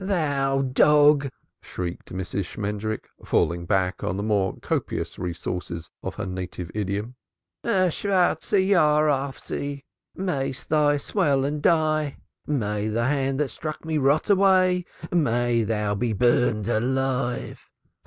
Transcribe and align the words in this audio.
"Thou 0.03 0.63
dog!" 0.63 1.27
shrieked 1.61 2.11
Mrs. 2.11 2.45
Shmendrik, 2.45 3.05
falling 3.23 3.67
back 3.67 4.03
on 4.03 4.17
the 4.17 4.23
more 4.23 4.57
copious 4.57 5.19
resources 5.19 5.91
of 6.01 6.15
her 6.15 6.25
native 6.25 6.71
idiom. 6.73 7.13
"A 7.63 7.93
black 8.01 8.51
year 8.51 8.79
on 9.07 9.29
thee! 9.47 9.83
Mayest 10.15 10.69
thou 10.69 10.97
swell 10.97 11.45
and 11.45 11.61
die! 11.61 12.17
May 12.47 12.87
the 12.87 13.05
hand 13.05 13.39
that 13.41 13.49
struck 13.49 13.85
me 13.85 13.99
rot 13.99 14.27
away! 14.31 14.85
Mayest 15.11 15.67
thou 15.67 15.93
be 15.93 16.13
burned 16.13 16.67
alive! 16.67 17.69